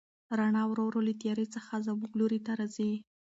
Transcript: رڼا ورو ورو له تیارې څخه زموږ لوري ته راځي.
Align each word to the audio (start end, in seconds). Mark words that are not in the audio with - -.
رڼا 0.39 0.63
ورو 0.67 0.83
ورو 0.87 1.01
له 1.07 1.13
تیارې 1.21 1.45
څخه 1.55 1.73
زموږ 1.87 2.11
لوري 2.19 2.39
ته 2.45 2.51
راځي. 2.59 2.91